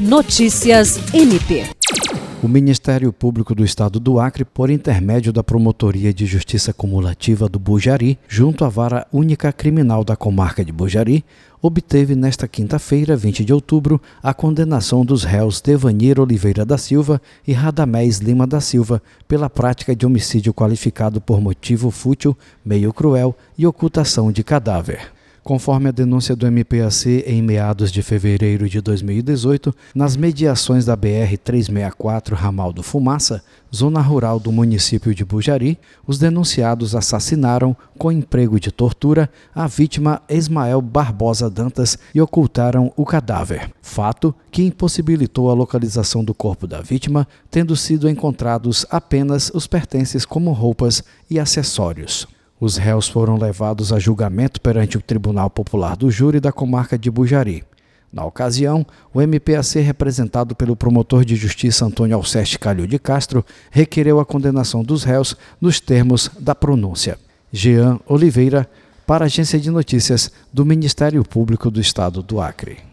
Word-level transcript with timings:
Notícias 0.00 0.98
MP. 1.12 1.66
O 2.42 2.48
Ministério 2.48 3.12
Público 3.12 3.54
do 3.54 3.62
Estado 3.62 4.00
do 4.00 4.18
Acre, 4.18 4.46
por 4.46 4.70
intermédio 4.70 5.30
da 5.30 5.44
Promotoria 5.44 6.10
de 6.10 6.24
Justiça 6.24 6.72
Cumulativa 6.72 7.46
do 7.50 7.58
Bujari, 7.58 8.18
junto 8.26 8.64
à 8.64 8.70
Vara 8.70 9.06
Única 9.12 9.52
Criminal 9.52 10.02
da 10.02 10.16
Comarca 10.16 10.64
de 10.64 10.72
Bujari, 10.72 11.22
obteve 11.60 12.14
nesta 12.14 12.48
quinta-feira, 12.48 13.14
20 13.14 13.44
de 13.44 13.52
outubro, 13.52 14.00
a 14.22 14.32
condenação 14.32 15.04
dos 15.04 15.22
réus 15.22 15.60
Devanir 15.60 16.18
Oliveira 16.18 16.64
da 16.64 16.78
Silva 16.78 17.20
e 17.46 17.52
Radamés 17.52 18.20
Lima 18.20 18.46
da 18.46 18.62
Silva 18.62 19.02
pela 19.28 19.50
prática 19.50 19.94
de 19.94 20.06
homicídio 20.06 20.54
qualificado 20.54 21.20
por 21.20 21.42
motivo 21.42 21.90
fútil, 21.90 22.34
meio 22.64 22.90
cruel 22.90 23.36
e 23.58 23.66
ocultação 23.66 24.32
de 24.32 24.42
cadáver. 24.42 25.12
Conforme 25.50 25.88
a 25.88 25.92
denúncia 25.92 26.36
do 26.36 26.46
MPAC 26.46 27.24
em 27.26 27.42
meados 27.42 27.90
de 27.90 28.04
fevereiro 28.04 28.68
de 28.68 28.80
2018, 28.80 29.74
nas 29.92 30.14
mediações 30.16 30.84
da 30.84 30.96
BR-364 30.96 32.34
Ramal 32.34 32.72
do 32.72 32.84
Fumaça, 32.84 33.42
zona 33.74 34.00
rural 34.00 34.38
do 34.38 34.52
município 34.52 35.12
de 35.12 35.24
Bujari, 35.24 35.76
os 36.06 36.20
denunciados 36.20 36.94
assassinaram, 36.94 37.76
com 37.98 38.12
emprego 38.12 38.60
de 38.60 38.70
tortura, 38.70 39.28
a 39.52 39.66
vítima 39.66 40.22
Ismael 40.28 40.80
Barbosa 40.80 41.50
Dantas 41.50 41.98
e 42.14 42.20
ocultaram 42.20 42.92
o 42.96 43.04
cadáver. 43.04 43.72
Fato 43.82 44.32
que 44.52 44.62
impossibilitou 44.62 45.50
a 45.50 45.54
localização 45.54 46.22
do 46.22 46.32
corpo 46.32 46.64
da 46.64 46.80
vítima, 46.80 47.26
tendo 47.50 47.74
sido 47.74 48.08
encontrados 48.08 48.86
apenas 48.88 49.50
os 49.52 49.66
pertences 49.66 50.24
como 50.24 50.52
roupas 50.52 51.02
e 51.28 51.40
acessórios. 51.40 52.28
Os 52.60 52.76
réus 52.76 53.08
foram 53.08 53.38
levados 53.38 53.90
a 53.90 53.98
julgamento 53.98 54.60
perante 54.60 54.98
o 54.98 55.00
Tribunal 55.00 55.48
Popular 55.48 55.96
do 55.96 56.10
Júri 56.10 56.38
da 56.38 56.52
comarca 56.52 56.98
de 56.98 57.10
Bujari. 57.10 57.64
Na 58.12 58.24
ocasião, 58.24 58.84
o 59.14 59.20
MPAC, 59.22 59.78
representado 59.80 60.54
pelo 60.54 60.76
promotor 60.76 61.24
de 61.24 61.36
justiça 61.36 61.86
Antônio 61.86 62.16
Alceste 62.16 62.58
Calil 62.58 62.86
de 62.86 62.98
Castro, 62.98 63.42
requereu 63.70 64.20
a 64.20 64.26
condenação 64.26 64.82
dos 64.82 65.04
réus 65.04 65.34
nos 65.58 65.80
termos 65.80 66.30
da 66.38 66.54
pronúncia. 66.54 67.18
Jean 67.50 67.98
Oliveira, 68.06 68.68
para 69.06 69.24
a 69.24 69.26
Agência 69.26 69.58
de 69.58 69.70
Notícias 69.70 70.30
do 70.52 70.64
Ministério 70.64 71.24
Público 71.24 71.70
do 71.70 71.80
Estado 71.80 72.22
do 72.22 72.40
Acre. 72.40 72.89